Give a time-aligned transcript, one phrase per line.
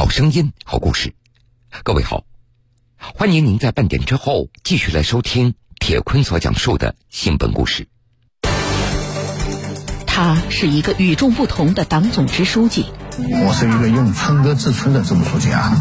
[0.00, 1.12] 好声音，好故事。
[1.84, 2.24] 各位好，
[2.96, 7.86] 欢迎您在半点之后继续来收听铁坤所讲述的新闻故事。
[10.06, 12.86] 他是一个与众不同的党总支书记。
[13.18, 15.76] 我是一个用村歌治村的支部书记啊。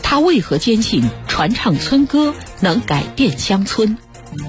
[0.00, 3.98] 他为何坚信传唱村歌能改变乡村？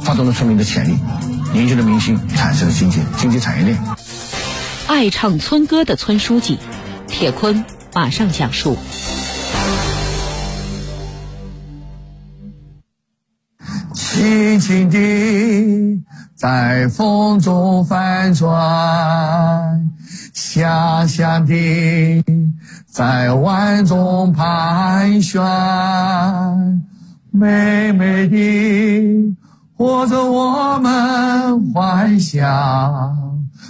[0.04, 0.96] 发动了村民的潜力，
[1.56, 3.84] 凝聚了民心，产生了经济经济产业链。
[4.86, 6.60] 爱唱村歌的村书记，
[7.08, 8.78] 铁坤马上讲述。
[13.94, 16.02] 轻轻地
[16.36, 19.92] 在风中翻转，
[20.34, 22.24] 香香地
[22.86, 25.42] 在碗中盘旋，
[27.32, 29.36] 美美的
[29.76, 33.18] 活着我们幻想。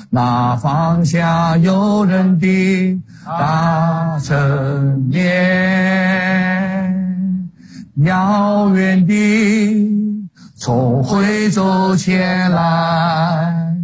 [0.09, 5.21] 那方向有人的大成年，
[7.97, 9.13] 遥远的
[10.55, 13.75] 从惠州前来，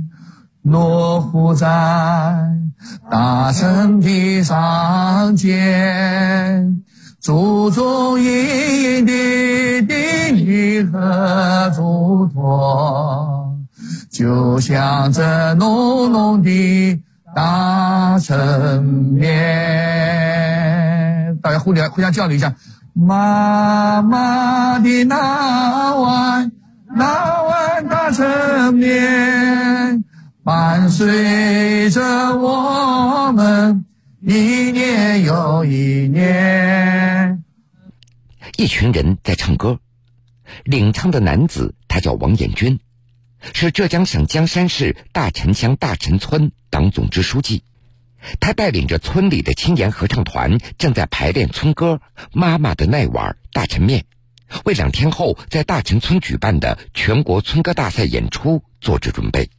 [0.64, 1.68] 落户在
[3.12, 6.84] 大城的上间，
[7.22, 9.14] 注重阴影的
[9.84, 13.56] 定义和嘱托。
[14.12, 17.04] 就像这浓浓的
[17.36, 19.38] 大成面，
[21.42, 22.56] 大家互相互相交流一下。
[22.94, 26.52] 妈妈的那碗
[26.88, 30.04] 那碗大成面，
[30.44, 32.02] 伴随着
[32.38, 33.86] 我们
[34.22, 37.44] 一年又一年。
[38.58, 39.80] 一群人在唱歌，
[40.64, 42.80] 领唱的男子他叫王彦军。
[43.54, 47.64] 是浙江省江山市大陈乡大陈村党总支书记，
[48.40, 52.02] 他带领着村里的青年合唱团正在排练村歌
[52.34, 54.06] 《妈妈的那碗大陈面》，
[54.66, 59.50] 为两天后在大陈村举办的全国村歌大赛演出做着准备。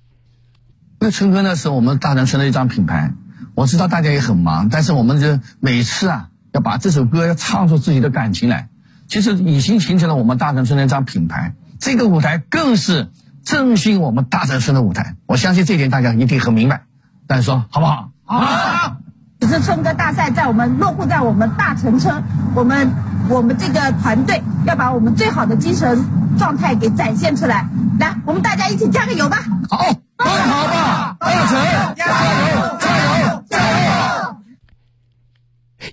[1.01, 3.13] 那村歌呢，是我们大陈村的一张品牌。
[3.55, 8.69] 我知道大家也很忙，但是我们就每次啊，要把这首歌要唱出自己的感情来，
[9.09, 11.55] 其实已经形成了我们大陈村的一张品牌。
[11.81, 13.09] 这个舞台更是。
[13.49, 16.83] 振兴我们大城市的舞台，我相信这点大家一定很明白。
[17.27, 18.11] 大家说好不好？
[18.25, 18.97] 好。
[19.41, 22.23] 这是春歌大赛，在我们落户在我们大城村，
[22.55, 22.93] 我们
[23.31, 26.05] 我们这个团队要把我们最好的精神
[26.37, 27.67] 状态给展现出来。
[27.99, 29.39] 来，我们大家一起加个油吧！
[29.71, 29.79] 好，
[30.19, 34.37] 干好吧，大城，加油，加油，加油！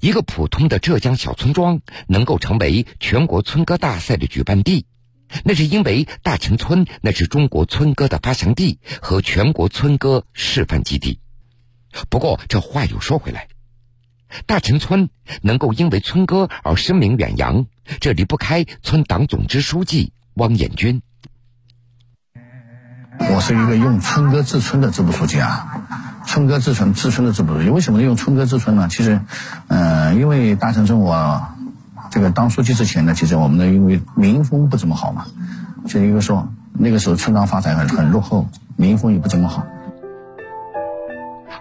[0.01, 4.85] 一个普通的浙江小村庄能够成为全国村歌大赛的举办地。
[5.43, 11.19] 那是因为大陈村那是中国村歌的发祥地和全国村歌示范基地。
[12.09, 13.47] 不过这话又说回来，
[14.45, 15.09] 大陈村
[15.41, 17.65] 能够因为村歌而声名远扬，
[17.99, 21.01] 这离不开村党总支书记汪彦军。
[23.17, 27.69] 我是一个用村歌治村的支部书记啊，村歌治村治村的支部书记。
[27.69, 28.87] 为什么用村歌治村呢？
[28.89, 29.21] 其实，
[29.67, 31.54] 嗯，因为大陈村我。
[32.15, 35.25] 这个当书记之前呢，其实我们呢，因为民风不怎么好嘛，
[35.85, 39.67] 就一个说那个时候村庄发展很很落后，民风也不怎么好。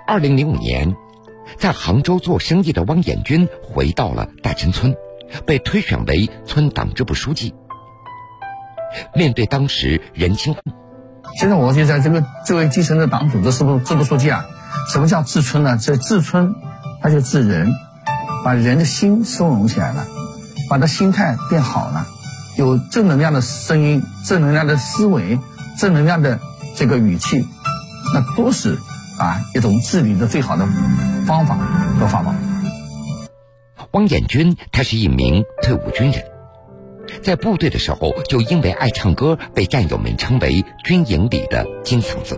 [0.06, 0.94] 二零零五年，
[1.58, 4.94] 在杭州做生意的汪彦军回到了大陈村，
[5.44, 7.52] 被推选为村党支部书记。
[9.12, 10.54] 面对当时人情，
[11.36, 14.46] 现在我就在这个这位基层的党组织支部支部书记啊，
[14.92, 15.76] 什么叫治村呢？
[15.82, 16.54] 这治村，
[17.02, 17.72] 它就治人，
[18.44, 20.06] 把人的心收拢起来了。
[20.74, 22.04] 把他心态变好了，
[22.56, 25.38] 有正能量的声音、正能量的思维、
[25.78, 26.40] 正能量的
[26.74, 27.46] 这个语气，
[28.12, 28.76] 那都是
[29.16, 30.66] 啊一种治理的最好的
[31.26, 31.56] 方法
[32.00, 32.34] 和法宝。
[33.92, 36.24] 汪彦军他是一名退伍军人，
[37.22, 42.36] 在部队的时候就因为爱唱歌被战友们称为军营里的金嗓子。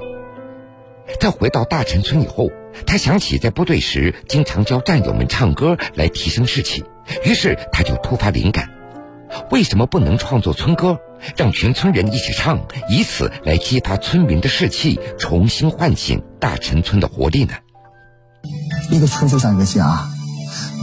[1.19, 2.51] 在回到大陈村以后，
[2.87, 6.85] 他想起在部队时经常教战友们唱歌来提升士气。
[7.25, 8.69] 于是他就突发灵感，
[9.51, 10.99] 为什么不能创作村歌，
[11.37, 17.55] 让全村人一起唱，以此来激发村民的士气，重新唤醒大陈村的活力呢？
[18.91, 20.09] 一个村就像一个家，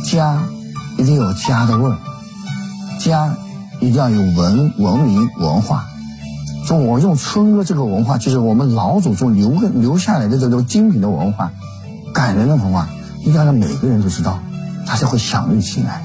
[0.05, 0.43] 家
[0.97, 1.97] 一定有家的味儿，
[2.99, 3.35] 家
[3.79, 5.85] 一定要有文文明文化。
[6.67, 11.51] 就我用村歌这个文化，就是我们老祖宗留留下来的这种精品的文化，
[12.13, 12.87] 感人的文化，
[13.21, 14.39] 一定要让每个人都知道，
[14.85, 16.03] 他才会想得起来。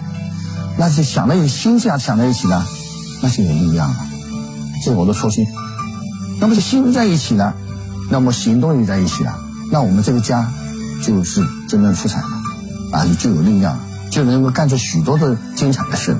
[0.79, 2.65] 那是想在一起，心想想在一起呢，
[3.21, 3.97] 那就有力量了。
[4.85, 5.47] 这是我的初心。
[6.41, 7.53] 那么心在一起呢，
[8.11, 9.39] 那么行动也在一起了，
[9.71, 10.51] 那我们这个家
[11.03, 12.27] 就是真正出彩了，
[12.93, 13.79] 啊，就有力量，
[14.11, 14.19] 就。
[14.19, 16.17] 就能够干出许多的精彩的事。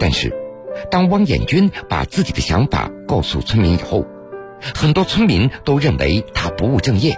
[0.00, 0.34] 但是，
[0.90, 4.04] 当汪衍军把自己的想法告诉村民以后，
[4.74, 7.16] 很多村民都认为他不务正业，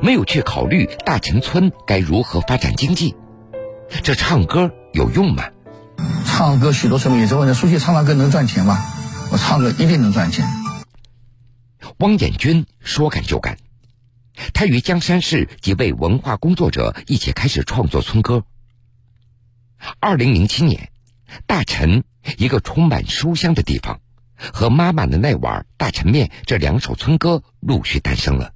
[0.00, 3.16] 没有去考虑大陈村该如何发展经济。
[4.02, 5.44] 这唱歌有用吗？
[6.26, 8.78] 唱歌，许多村民也在问：书记唱唱歌能赚钱吗？
[9.30, 10.46] 我唱歌一定能赚钱。
[11.98, 13.56] 汪衍军说干就干，
[14.52, 18.44] 他与江山市几位文化工作者一起开始创作村歌。
[20.00, 20.90] 二零零七年，
[21.46, 22.04] 大陈
[22.36, 24.00] 一个充满书香的地方，
[24.36, 28.52] 和妈妈的那碗大陈面这两首村歌陆续诞生了。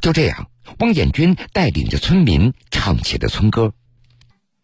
[0.00, 0.48] 就这样，
[0.80, 3.72] 汪衍军带领着村民唱起了村歌。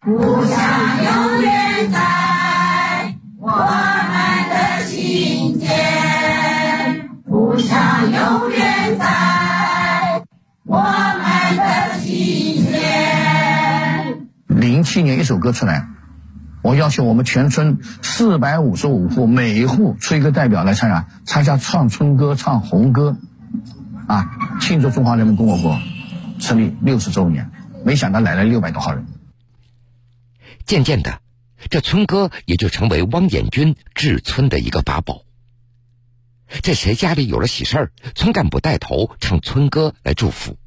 [0.05, 0.11] 故
[0.45, 0.59] 乡
[1.03, 10.23] 永远在我们的心间，故乡永远在
[10.63, 14.27] 我们的心间。
[14.47, 15.87] 零七年一首歌出来，
[16.61, 23.17] 我要求我们全村四百五十五户每一户出一个代表来参加，参加唱春歌、唱红歌，
[24.05, 24.29] 啊，
[24.61, 25.79] 庆祝中华人民共和国
[26.37, 27.49] 成立六十周年。
[27.83, 29.03] 没想到来了六百多号人。
[30.65, 31.21] 渐渐的，
[31.69, 35.23] 这村歌也就成为汪衍军治村的一个法宝。
[36.61, 40.57] 这谁家里有了喜事儿，村干部带头唱村歌来祝福。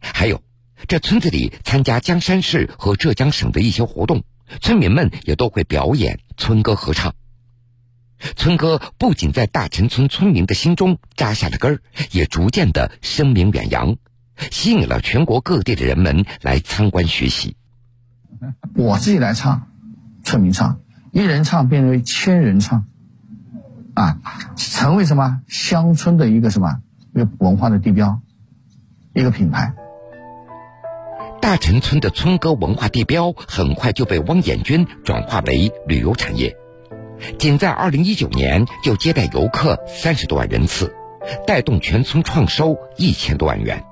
[0.00, 0.42] 还有，
[0.88, 4.24] 这村子里参加江山市和浙江省的一些活动，
[4.60, 7.14] 村民们也都会表演村歌合唱。
[8.36, 11.80] 村歌不仅在大陈村村民的心中扎下了根儿，
[12.12, 13.96] 也逐渐的声名远扬，
[14.50, 17.56] 吸引了全国各地的人们来参观学习。
[18.76, 19.68] 我自己来唱，
[20.24, 20.80] 村民唱，
[21.12, 22.86] 一人唱变为千人唱，
[23.94, 24.18] 啊，
[24.56, 26.80] 成为什么乡村的一个什么
[27.14, 28.20] 一个文化的地标，
[29.14, 29.74] 一个品牌。
[31.40, 36.56] 大陈村的村歌文化地标很快就被汪衍军转化为旅游产业，
[37.38, 40.92] 仅在二零一九年就接待游客三十多万人次，
[41.46, 43.84] 带动全村创收一千多万元。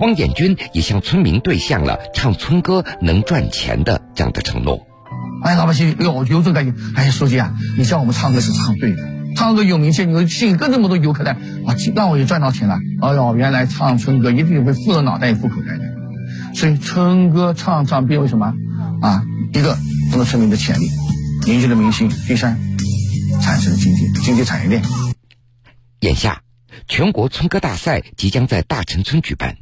[0.00, 4.86] 汪建军也向村民兑现了唱村歌能赚钱的这样的承诺。
[5.42, 9.02] 哎，老百姓有有种感觉，哎，书记啊，你叫我们唱歌是唱对的，
[9.36, 11.32] 唱歌有名气，你吸引更这么多游客来，
[11.66, 12.78] 啊，让我也赚到钱了。
[13.00, 15.84] 哎呦，原来唱村歌一定会富了脑袋也富口袋的。
[16.54, 18.52] 所以村歌唱唱变为什么？
[19.00, 19.22] 啊，
[19.52, 19.78] 一个
[20.12, 20.88] 我们村民的潜力，
[21.46, 22.58] 凝聚了民心，第三，
[23.40, 24.82] 产生了经济经济产业链。
[26.00, 26.42] 眼下，
[26.88, 29.56] 全国村歌大赛即将在大陈村举办。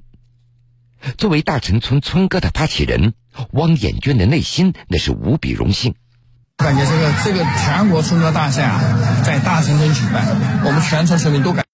[1.19, 3.15] 作为大陈村村歌的发起人，
[3.53, 5.95] 汪衍军的内心那是无比荣幸。
[6.57, 10.27] 感觉这个这个全国村歌大赛啊，在大陈村举办，
[10.65, 11.65] 我们全村村民都感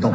[0.00, 0.14] 动。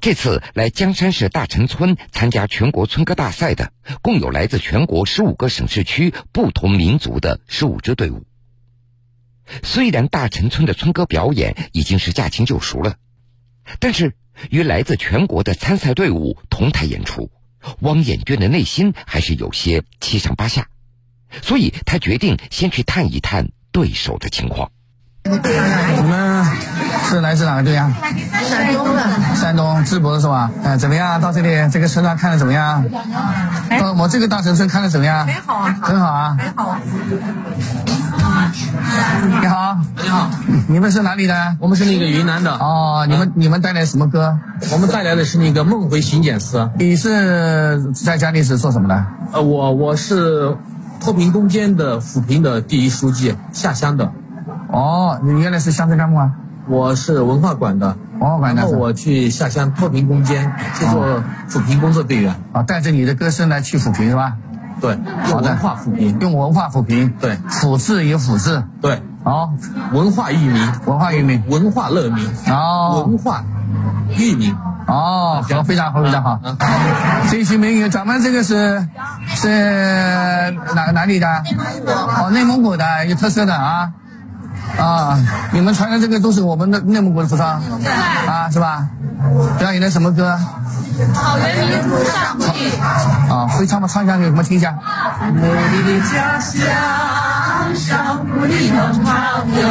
[0.00, 8.26] 这次来江山市大陈村参加全国村歌大赛的，共有来自全国十五个省市区不同民族的十五支队伍。
[9.62, 12.94] 虽然大陈村的村歌表演已经是驾轻就熟了，
[13.78, 14.14] 但是
[14.50, 17.30] 与来自全国的参赛队伍同台演出，
[17.80, 20.68] 汪艳娟的内心还是有些七上八下，
[21.42, 24.70] 所以她决定先去探一探对手的情况。
[25.24, 26.46] 你们
[27.08, 27.92] 是来自哪个队啊？
[28.48, 29.34] 山东的。
[29.34, 30.52] 山东淄博的是吧？
[30.62, 31.20] 嗯，怎么样？
[31.20, 32.84] 到这里这个村庄看的怎么样？
[33.80, 35.26] 到我这个大陈村看的怎么样？
[35.26, 35.78] 很好啊。
[35.82, 36.36] 很好啊。
[36.38, 36.78] 很好。
[38.26, 40.30] 你好，你好，
[40.68, 41.56] 你们是哪里的？
[41.60, 42.52] 我们是那个云南的。
[42.52, 44.38] 哦，你们你们带来什么歌？
[44.72, 46.58] 我们带来的是那个《梦回巡检司》。
[46.78, 49.06] 你是在家里是做什么的？
[49.32, 50.56] 呃，我我是
[51.00, 54.10] 脱贫攻坚的扶贫的第一书记，下乡的。
[54.72, 56.32] 哦，你原来是乡村干部啊？
[56.68, 58.62] 我是文化馆的，文化馆的。
[58.62, 62.34] 然后我去下乡脱贫攻坚，去做扶贫工作队员。
[62.52, 64.34] 啊，带着你的歌声来去扶贫是吧？
[64.80, 64.98] 对，
[65.30, 67.10] 用文化扶贫，用文化扶贫。
[67.20, 68.62] 对，抚治也抚治。
[68.80, 69.50] 对，好，
[69.92, 72.28] 文化育民，文化育民，文化乐民。
[72.48, 73.44] 哦，文化
[74.16, 74.54] 育民。
[74.86, 76.40] 哦，行，非常好，非常好。
[77.30, 78.86] 这群美女，咱们这个是
[79.34, 81.26] 是哪哪里的？
[81.86, 83.90] 哦，内蒙古的，有特色的啊。
[84.78, 85.18] 啊，
[85.52, 87.48] 你们穿的这个都是我们的内蒙古的服装，
[88.26, 88.86] 啊，是吧？
[89.58, 90.38] 表演的什么歌？
[91.14, 92.70] 草原民族上古里。
[93.30, 93.88] 啊，会唱吗？
[93.88, 94.74] 唱一下给我们听一下。
[95.34, 96.64] 美丽的家乡，
[97.74, 99.62] 上古里的长流，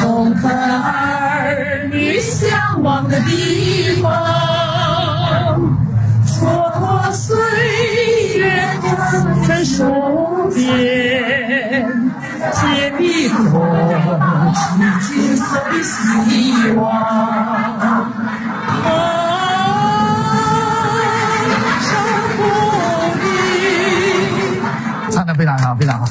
[0.00, 4.12] 同和儿女向往的地方，
[6.26, 7.36] 蹉跎岁
[8.36, 8.66] 月，
[9.46, 11.31] 成手边。
[12.50, 14.60] 谢你空气
[15.06, 16.82] 金色的希望。
[25.10, 26.06] 唱的非常好，非常好。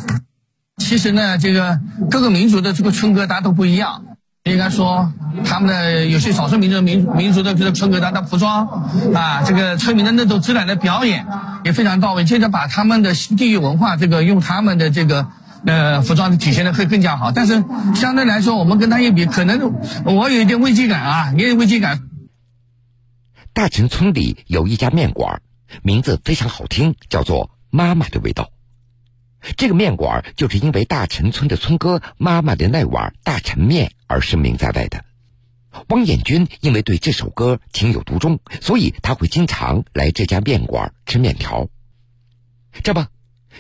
[0.78, 4.04] 其实呢，这个各个民族的这个春歌大家都不一样。
[4.44, 5.12] 应该说，
[5.46, 11.28] 他们的有些少数民族民民族的这个春歌，他的服装啊，这个村民的那种自然的表演
[11.64, 12.24] 也非常到位。
[12.24, 15.28] 接着把他们的地域文化，这个用他们的这个
[15.66, 17.32] 呃服装体现的会更加好。
[17.32, 17.64] 但是
[17.96, 19.74] 相对来说，我们跟他一比，可能
[20.06, 22.08] 我有一点危机感啊，也有危机感。
[23.54, 25.42] 大陈村里有一家面馆，
[25.84, 28.50] 名字非常好听，叫做“妈妈的味道”。
[29.58, 35.04] 这个面馆就是因为大陈村的村歌《妈妈的那碗大陈面》而声名在外的。
[35.88, 41.68] 汪彦军因为对这首歌情有独钟，所以他会经常来这家面馆吃面条。
[42.84, 43.04] 这不，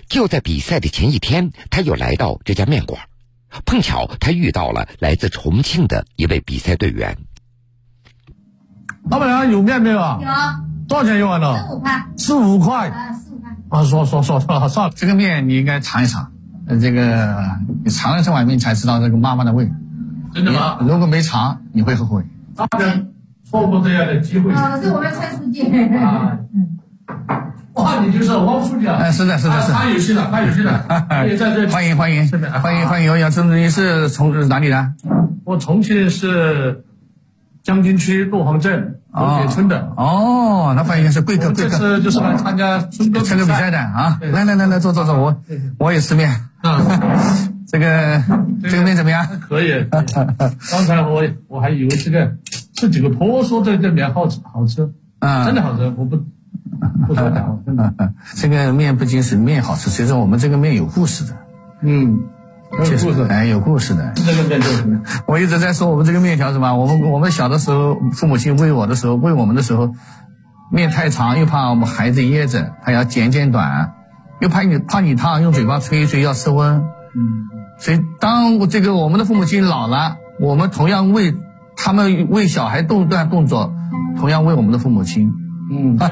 [0.10, 3.02] 就在比赛的前一天，他又来到这家面馆，
[3.66, 7.18] 碰巧他遇到了来自重庆的一位比赛队员。
[9.10, 10.20] 老板娘有面没有啊？
[10.22, 11.58] 有，多少钱一碗呢？
[11.58, 12.06] 十五块。
[12.18, 12.90] 十五块。
[12.90, 13.50] 啊，十五块。
[13.70, 16.32] 啊，说说说说算了，这个面你应该尝一尝，
[16.68, 19.72] 呃，这个你尝了这碗面才知道这个妈妈的味。
[20.34, 20.78] 真的吗？
[20.82, 22.24] 如果没尝，你会后悔。
[22.56, 23.12] 差点
[23.44, 24.54] 错过这样的机会。
[24.54, 25.64] 啊，是我们蔡书记。
[25.64, 26.38] 啊。
[27.74, 28.98] 哇，你就是汪书记啊？
[29.00, 29.72] 哎，是的，是的，是。
[29.72, 30.86] 他有戏了，他有戏了。
[31.28, 31.68] 也在这。
[31.70, 32.28] 欢迎欢迎，
[32.62, 34.94] 欢迎欢迎，杨郑你是从哪里的？
[35.46, 36.84] 我重庆是
[37.64, 39.94] 江津区陆杭镇河解村的。
[39.96, 41.70] 哦，那欢迎是贵客贵客。
[41.70, 44.20] 这次就是来参加春歌春歌比赛的啊！
[44.22, 45.36] 来来来来，坐坐坐，我
[45.78, 46.30] 我也吃面。
[46.62, 46.82] 啊，
[47.68, 48.22] 这个
[48.64, 49.26] 这个面怎么样？
[49.48, 49.86] 可以。
[49.90, 52.34] 刚才我我还以为这个
[52.78, 54.92] 是几个婆说这这面好吃好吃。
[55.20, 56.22] 啊，真的好吃，我不。
[57.08, 57.94] 不说假话，真的。
[58.36, 61.38] 这个面不仅是面好吃，其实我们这个面有故事的。
[61.82, 62.20] 嗯，
[62.72, 64.12] 有故事，哎，有故事的。
[64.16, 65.02] 这个面就是什么？
[65.26, 66.76] 我一直在说我们这个面条什么？
[66.76, 69.92] 我们我们小的时候，父母亲喂我的时候，喂我们的时候，
[70.72, 73.94] 面太长又怕我们孩子噎着，还要剪剪短，
[74.40, 76.84] 又怕你怕你烫，用嘴巴吹一吹要升温。
[77.16, 77.48] 嗯。
[77.80, 81.34] 所以当我这个我们的父母亲老了，我们同样喂
[81.76, 83.74] 他们喂小孩动段动作，
[84.18, 85.34] 同样为我们的父母亲。
[85.72, 86.08] 嗯，这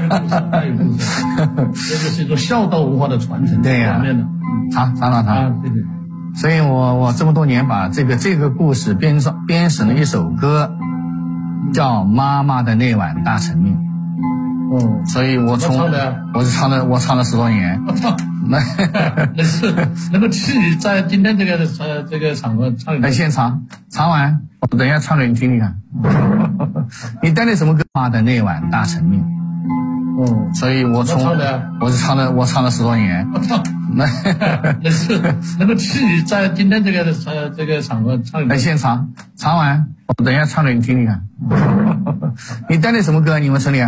[1.74, 3.62] 就是一种孝道文化的传承。
[3.62, 4.02] 对呀，
[4.72, 5.84] 尝尝尝尝，对对。
[6.34, 10.72] 所以我我这么多年把这个这个故事编上编成了一首歌，
[11.74, 13.76] 叫《妈妈的那碗大陈面》。
[14.72, 15.78] 哦，所以我从
[16.34, 17.84] 我是唱了我唱了十多年。
[18.48, 18.60] 那
[19.36, 19.74] 能是
[20.12, 23.02] 能够替你在今天这个呃这个场合唱？
[23.02, 25.82] 来现场唱完，我等一下唱给你听听看。
[27.22, 27.84] 你带的什么歌？
[27.94, 29.39] 妈的那碗大陈面。
[30.20, 31.24] 哦，所以我从
[31.80, 33.26] 我是唱了我唱了十多年。
[33.92, 34.06] 那
[34.84, 35.18] 那是
[35.58, 38.48] 能够替你在今天这个呃这个场合唱。
[38.48, 41.24] 来现场唱完，我等一下唱给你听听看。
[42.70, 43.40] 你带的什么歌？
[43.40, 43.82] 你们村里？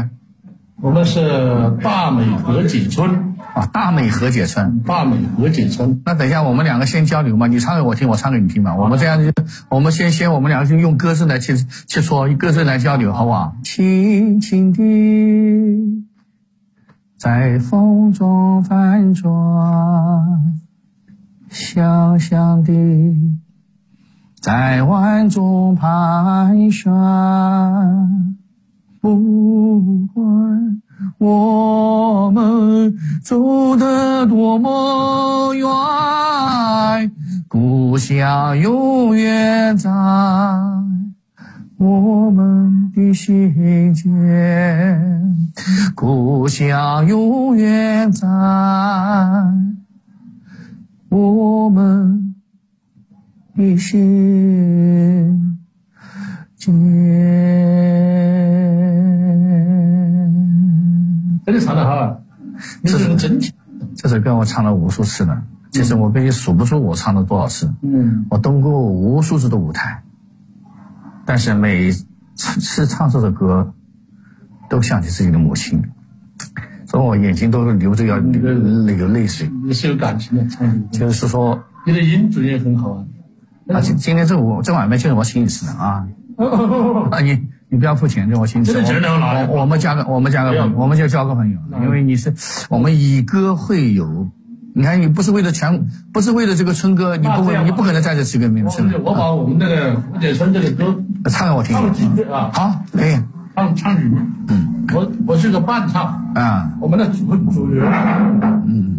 [0.81, 6.01] 我们是大美和解村啊，大美和解村，大美和解村。
[6.05, 8.73] 那等一下我们两个先交流嘛，你唱给我听，我唱给你听嘛。
[8.75, 9.31] 我们这样就，
[9.69, 13.55] 我们先先我们两个就用歌声来切切磋，用歌声来交流，好不好？
[13.63, 16.07] 轻轻地。
[17.21, 19.29] 在风中翻转，
[21.49, 22.73] 小小的
[24.41, 26.91] 在万中盘旋。
[28.99, 30.81] 不管
[31.19, 37.11] 我们走得多么远，
[37.47, 39.91] 故乡永远在。
[41.77, 45.20] 我们的心间，
[45.95, 48.27] 故乡永远在
[51.09, 52.35] 我们
[53.55, 55.57] 的心
[56.55, 56.73] 间。
[61.45, 62.21] 这里唱的好，
[62.83, 63.53] 这是真情。
[63.95, 67.73] 这首歌我唱了无数次了，其实我跟你数不出我唱了多少次。
[67.81, 70.03] 嗯，我登过无数次的舞台。
[71.25, 71.91] 但是每
[72.35, 73.73] 次唱这首歌，
[74.71, 75.83] 都想起自己的母亲，
[76.85, 79.51] 所以我眼睛都流着要流流泪水。
[79.65, 83.03] 你是有感情的，唱就是说你的音准也很好啊。
[83.67, 86.07] 啊，今今天这我这碗饭就是我请你吃的啊。
[87.11, 88.71] 啊，你你不要付钱，这我请你吃。
[88.71, 92.33] 我我们加个我们加个朋我们就交个朋友，因为你是
[92.69, 94.31] 我们以歌会友。
[94.73, 100.95] 你看，你不是为了全，不是为了这个春哥，你不会，你不可能在这吃个面吃我把我们那个胡解村这个歌
[101.29, 101.75] 唱给我听。
[101.75, 102.49] 唱几句啊？
[102.53, 103.19] 好，可以。
[103.61, 104.15] 唱唱几句。
[104.49, 104.85] 嗯。
[104.93, 106.03] 我我是个伴唱。
[106.35, 106.71] 啊。
[106.79, 107.87] 我们的主主人。
[108.65, 108.97] 嗯。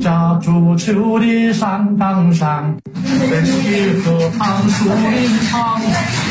[0.00, 5.80] 家住秋的山岗上，北的河畔树林旁，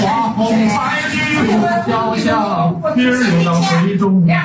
[0.02, 1.16] 花红彩绿
[1.48, 1.52] 路
[1.86, 4.42] 飘香，鱼儿游到水中央。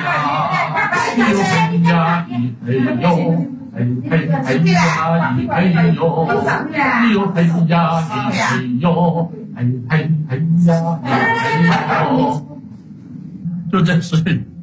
[1.17, 2.31] 嘿呦嘿呀咦
[2.65, 2.69] 嘿
[3.01, 3.07] 呦，
[3.75, 3.77] 嘿
[4.09, 4.11] 嘿
[4.45, 4.79] 嘿呀
[5.37, 5.57] 咦嘿
[5.93, 6.29] 呦，嘿
[7.11, 7.75] 呦嘿呀
[8.09, 8.87] 咦嘿呦，
[9.59, 10.37] 嘿嘿嘿
[10.67, 11.07] 呀咦
[11.79, 12.59] 嘿呦。
[13.69, 14.15] 就这诗，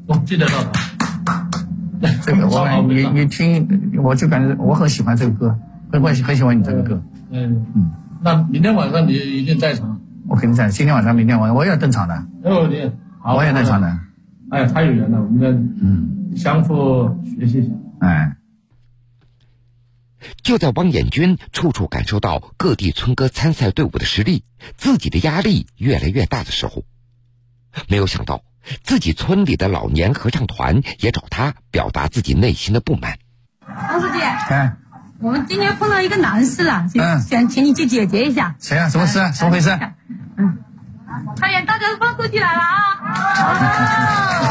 [0.06, 0.72] 我记得到的。
[2.22, 5.58] 这个我你你听，我就感觉我很喜欢这个歌，
[5.92, 7.02] 很很很喜欢你这个歌。
[7.30, 7.90] 嗯嗯，
[8.22, 10.00] 那明天晚上你一定在场？
[10.28, 10.70] 我肯定在。
[10.70, 12.26] 今天晚上、明天晚上我也要登场的。
[12.42, 12.90] 没问题，
[13.22, 13.98] 我也登场的。
[14.48, 17.74] 哎，太有缘了，我们嗯相互学习一下。
[17.98, 18.36] 哎，
[20.42, 24.44] 就在汪衍军处处感受到各地村歌参赛队伍的实力，
[24.76, 26.84] 自己的压力越来越大的时候，
[27.88, 28.42] 没有想到。
[28.82, 33.18] 自己村里的老年合唱团也找他表达自己内心的不满。
[33.64, 34.76] 王书记，哎，
[35.20, 38.56] 我们今天碰到一个难事了，想想请你去解决一下。
[38.58, 38.88] 谁啊？
[38.88, 39.20] 什么事？
[39.34, 39.70] 怎么回事？
[40.36, 40.58] 嗯，
[41.38, 42.74] 快点大家方书记来了啊！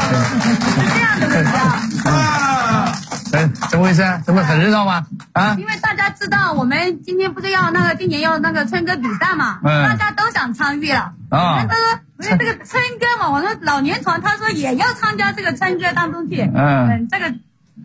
[0.64, 2.25] 是这样的。
[3.76, 4.02] 嗯，怎么回事？
[4.24, 5.06] 怎么很热闹吗？
[5.32, 5.56] 啊？
[5.58, 11.12] 因为大家知道，我们今天不是要那个今年要那个春歌比赛嘛，大家都想参与了。
[11.30, 11.58] 啊。
[11.60, 11.74] 那个。
[12.18, 16.40] 因为这个春歌嘛，我说老年团他说也要参加这个春歌当中去。
[16.40, 17.34] 嗯，这个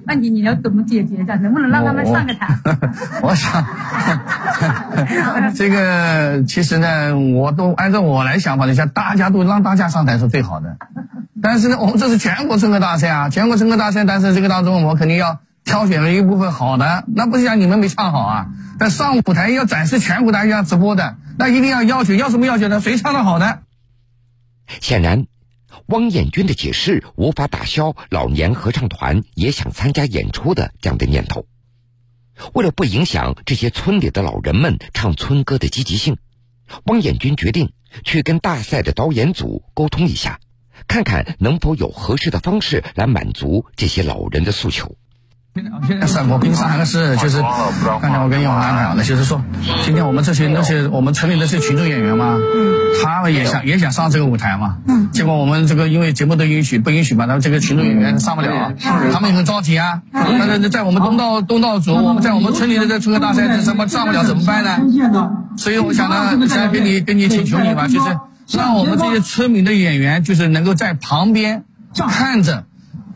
[0.07, 1.35] 问题你要怎么解决一下？
[1.35, 2.57] 能不能让他们上个台？
[3.21, 3.65] 我想，
[5.53, 10.77] 这个其实呢，我都按照我来想法的，像大家都让大家上台是最好的。
[11.43, 17.05] 但是呢，我们这是全国春歌大赛啊，全国春歌大赛，但是这个当中我肯定要挑选了一部分好的。
[17.07, 18.47] 那不是讲你们没唱好啊？
[18.79, 22.81] 但上舞台要展示全国大家直播的，那一定要要求，要什么要求呢？
[22.81, 23.61] 谁唱的好的？
[24.79, 25.27] 显然，
[25.87, 31.45] 汪彦军的解释无法打消老年合唱团也想参加演出的这样的念头。
[32.53, 36.17] 为了不影响这些村里的老人们唱村歌的积极性，
[36.85, 37.71] 汪彦军决定
[38.03, 40.39] 去跟大赛的导演组沟通一下，
[40.87, 44.95] 看看能否有合适的方式来满足这些老人的诉求。
[45.85, 49.43] 现在是我跟上海的是，就是刚才我跟永华讲的，就是说，
[49.83, 58.73] 今天我们这些那些我们村里那些群众演员嘛，嗯，他们也想也想上这个舞台嘛，嗯，结果我们这个因为节目的允许不允许嘛，他们这个群众演员上不了，
[59.11, 64.79] 他们也很着急啊，那那在我们东道东道主，我们在我们村里的这春歌大赛这什么上不了怎么办呢？
[65.57, 68.17] 所以我想呢，现在跟你跟你请求你吧，就是
[68.57, 72.63] 让我们这些村民的演员，就是能够在旁边看着。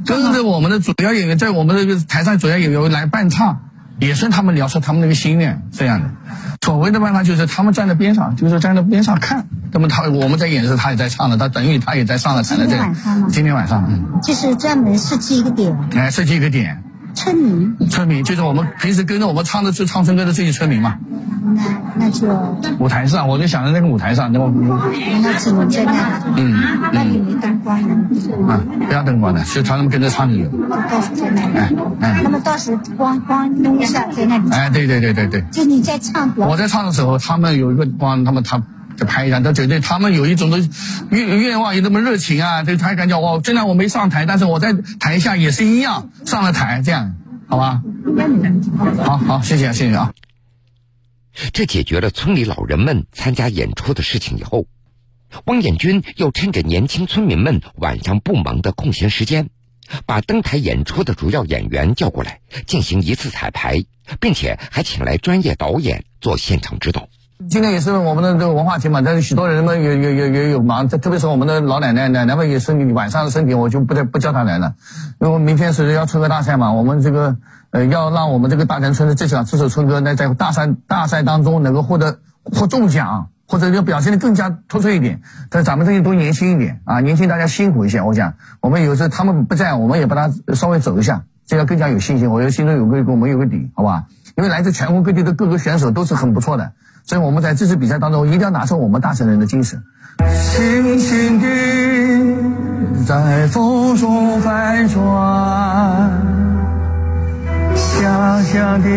[0.06, 6.10] 跟着我们的主要演员，在我们这个台上主要演员来伴唱，也是他们聊出他们那个心愿这样的。
[6.62, 9.48] 所谓的办法就是他们站在边上，就是站在边上看。
[9.72, 12.78] 那么他我们在演的时候，他也在唱的，他等于他也在上了台的这个。
[12.78, 15.78] 今天晚上今天晚上，嗯，就是专门设计一个点。
[15.92, 16.84] 来，设计一个点。
[17.16, 20.98] 村民，村民就是我们平时跟着我们唱的是唱春歌的这些村民嘛。
[21.56, 21.64] 那
[21.98, 22.28] 那就
[22.80, 24.52] 舞台上，我就想着那个舞台上，那么
[25.22, 26.22] 那只能在那。
[26.36, 27.96] 嗯，那里没灯光呢。
[28.48, 30.50] 啊，不要灯光的，就他们跟着唱就有。
[30.90, 31.58] 到时在那里。
[32.02, 32.22] 哎哎。
[32.24, 34.50] 那么到时光光弄一下在那里。
[34.52, 35.44] 哎，对对对对对。
[35.52, 36.32] 就你在唱。
[36.36, 38.62] 我在唱的时候，他们有一个光，他们他。
[38.98, 40.60] 就拍一张，他觉得他们有一种的
[41.10, 42.64] 愿愿望，有那么热情啊！
[42.64, 47.16] 就他感觉我虽然我没上台，但是我在台下也是一样上了台，这样
[47.48, 47.82] 好吧？
[49.04, 50.14] 好好，谢谢谢谢啊！
[51.52, 54.66] 这解决了村里老人们参加演出的事情以后，
[55.46, 59.50] 汪彦军又趁着年轻村民们晚上不忙的空闲时间，
[60.06, 63.84] 把登台演出的主要演员叫过来进行一次彩排，
[64.22, 67.10] 并且还请来专业导演做现场指导。
[67.38, 74.76] 今天也是我们的这个文化节嘛，但是许多人们也也也也有忙，特别是我们的老奶奶，奶奶们也是晚上的身体，我就不再不叫她来了，
[75.20, 77.36] 因为明天是要春歌大赛嘛，我们这个
[77.72, 85.20] 呃要让我们这个大南村的这场这首春歌呢，在大赛大赛当中能够获得获中奖，或者要表现的更加突出一点，
[85.52, 94.06] 在咱们这些都年轻一点啊，年轻大家辛苦一些，我讲我们有时候他们不在，我们也帮他稍微走一下，这样更加有信心，我觉得心中有个我们有个底，好吧？
[94.38, 96.72] 因为来自全国各地的各个选手都是很不错的。
[97.06, 99.80] 所以我们在这次比赛当中，一定要拿出我们大神人的精神。
[100.18, 101.46] 轻轻地
[103.06, 105.04] 在风中翻转，
[107.76, 108.90] 香香地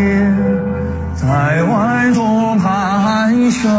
[1.15, 3.69] 在碗中盘旋，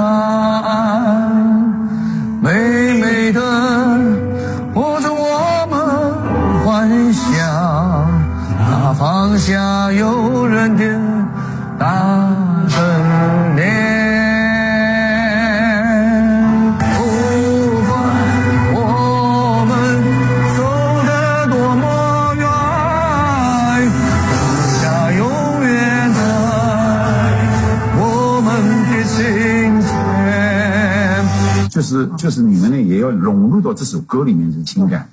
[2.40, 3.40] 美美的
[4.74, 8.08] 握着我们幻想，
[8.58, 10.84] 那方向有人的
[11.78, 12.30] 大
[31.80, 35.08] 就是就是你们呢也要融入到这首歌里面的情感。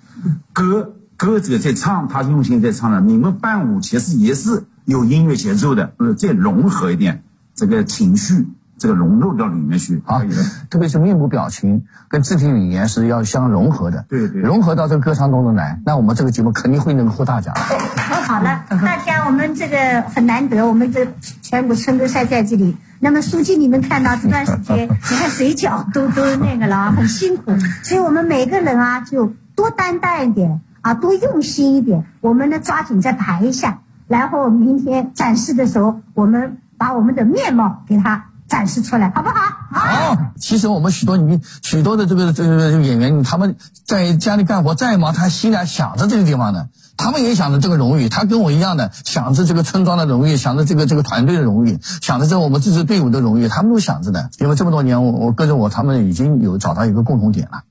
[0.52, 3.00] 歌歌者在唱，他用心在唱了。
[3.00, 7.24] 你们伴舞其实也是有音乐节奏的，呃，再融合一点
[7.56, 10.02] 这个情绪，这个融入到里面去。
[10.06, 10.22] 好，
[10.70, 14.06] 特别是面部表情跟肢体语言是要相融合的。
[14.10, 17.56] 对对，融合到这个歌唱当中来，那我们这个节目肯定会能够获大奖。
[17.56, 21.08] 好了，大家我们这个很难得，我们这
[21.42, 39.36] 全部春歌赛在这里，那么书记你们看到这段时间， 你看嘴角都都那个了啊，很辛苦，所以我们每个人啊就多担待一点啊，多用心一点，我们呢抓紧再排一下，然后明天展示的时候，我们把我们的面貌给它展示出来，好不好？
[39.72, 46.68] 好，其实我们许多女许多的这个这个演员，他们在家里干活再忙，他心里还想着这个地方呢。
[46.96, 54.32] 他们也想着这个荣誉，他跟我一样的想着这个村庄的荣誉，想着这个这个团队的荣誉，想着这我们这支队伍的荣誉，他们都想着的。
[54.40, 57.62] 因为这么多年，我我跟着我，他们已经有找到一个共同点了，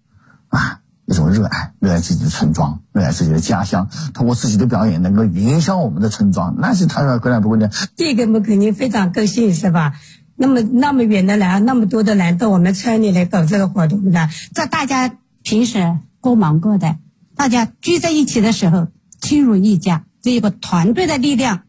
[0.49, 7.69] 啊，一种热爱，热爱自己的村庄，热爱自己的家乡，通过自己的表演能够影响我们的村庄，那是他说何乐不会的。
[7.97, 9.95] 这个我肯定非常高兴，是吧？
[10.37, 16.99] 那么那么远的来，那么多的人到我们村里来搞这个活动的，这大家平时各忙各的，
[17.35, 18.89] 大家聚在一起的时候。
[19.19, 21.63] 亲如一家，这一个团队的力量，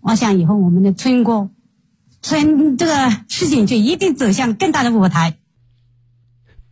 [0.00, 1.48] 我想以后我们的村歌、
[2.20, 5.38] 村这个事情就一定走向更大的舞台。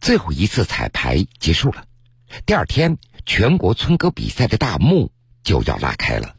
[0.00, 1.84] 最后一次彩排结束了，
[2.44, 5.12] 第二天全国村歌比赛的大幕
[5.44, 6.34] 就要拉开了。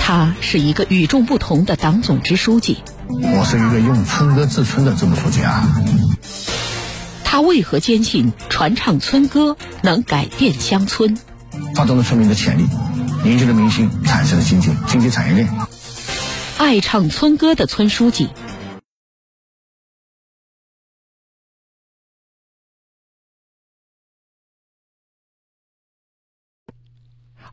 [0.00, 2.82] 他是一个与众不同的党总支书记。
[3.08, 5.64] 我是一个用村歌治村的支部书记啊。
[7.22, 11.16] 他为何坚信传唱村歌能改变乡村？
[11.76, 12.64] 发动了村民的潜力，
[13.22, 15.48] 凝聚了民心，产生了经济经济产业链。
[16.58, 18.28] 爱唱村歌的村书记。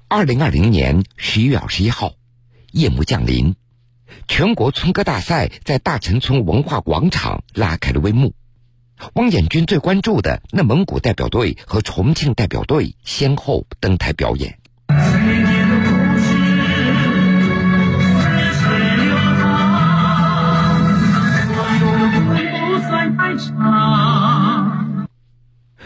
[0.08, 2.14] 二零二零年十一月二十一号，
[2.78, 3.56] 夜幕降临，
[4.28, 8.36] 全国村歌大赛在大陈村文化广场拉开了帷幕。
[9.16, 14.60] 汪彦军最关注的内蒙古代表队和重庆代表队先后登台表演。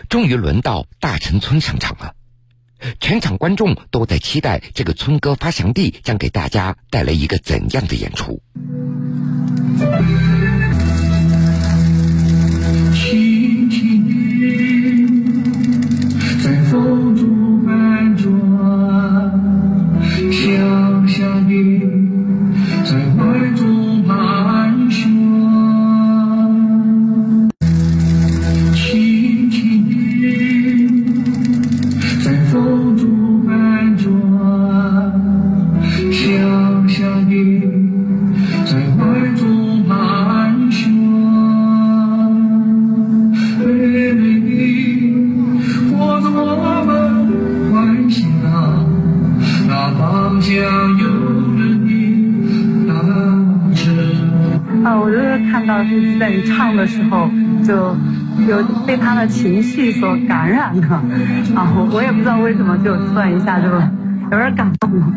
[0.10, 2.13] 终于轮到大陈村上场了，
[2.99, 8.41] 全场观众都在期待这个村歌发祥地将给大家带来一个怎样的演出。
[58.91, 61.73] 被他的情绪所感染的啊！
[61.77, 65.08] 我我也不知道为什么，就突然一下就有点感动了。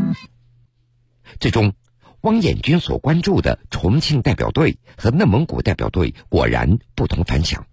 [1.41, 1.73] 最终，
[2.21, 7.67] 汪彦军所关注的重庆代表队和内蒙古代表队果然不同凡响，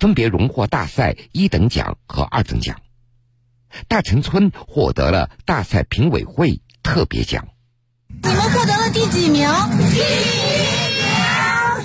[0.00, 2.76] 分别荣获大赛一等奖和二等奖。
[3.86, 7.46] 大陈村获得了大赛评委会特别奖。
[8.08, 9.48] 你们获得了第几名？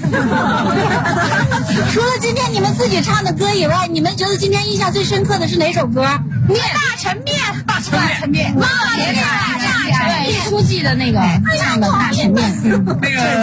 [1.92, 6.02] 除了今天你们自己唱的歌以外，你们觉得今天印象最深刻的是哪首歌？
[6.48, 11.20] 面大陈面，大陈面，妈妈面，大成面，书记的那个
[11.60, 12.78] 唱的大陈面，那个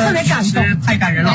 [0.06, 1.32] 特别感动，太感人了。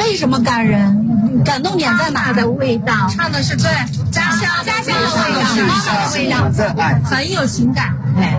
[0.00, 1.42] 为什么感人？
[1.44, 2.32] 感动点在哪？
[2.32, 3.64] 的味道，唱的是对
[4.10, 7.94] 家乡家乡的味道，妈妈的味道，很有情感。
[8.18, 8.38] 哎。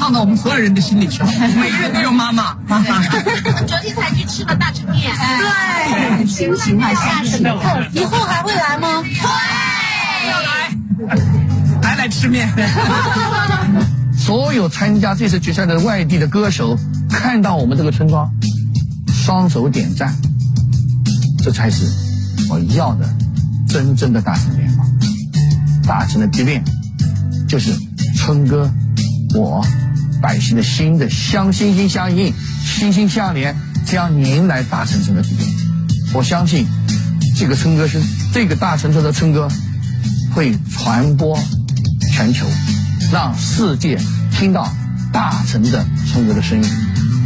[0.00, 1.28] 唱到我们所有人的心里去了，
[1.60, 2.56] 每个人都有妈妈。
[2.66, 7.38] 妈妈，昨天才去吃了大成面，对，很亲情啊，下次
[7.92, 9.02] 以后还会来吗？
[9.02, 11.18] 会，要来，
[11.82, 12.48] 还来吃面。
[14.16, 16.74] 所有参加这次决赛的外地的歌手，
[17.10, 18.26] 看到我们这个村庄，
[19.06, 20.14] 双手点赞，
[21.44, 21.84] 这才是
[22.48, 23.06] 我要的
[23.68, 24.84] 真正的大成面貌。
[25.86, 26.64] 大成的提炼，
[27.46, 27.70] 就是
[28.16, 28.72] 春哥，
[29.34, 29.62] 我。
[30.20, 33.56] 百姓的心的相心心相印，心心相连，
[33.86, 35.48] 将迎来大城市的局面。
[36.12, 36.66] 我相信，
[37.36, 38.00] 这个村歌是
[38.32, 39.48] 这个大乘村的村歌，
[40.34, 41.38] 会传播
[42.12, 42.46] 全球，
[43.12, 43.98] 让世界
[44.30, 44.70] 听到
[45.12, 46.70] 大成的村歌的声音。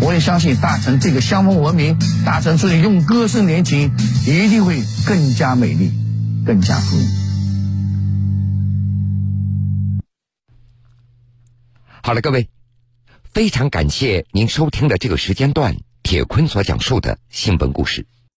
[0.00, 3.90] 我也相信大成这个乡风文明，大成村用歌声连情，
[4.26, 5.92] 一定会更加美丽，
[6.44, 7.04] 更加富裕。
[12.02, 12.50] 好了，各位，
[13.35, 18.07] 非常感谢您收听的这个时间段，铁坤所讲述的新闻故事。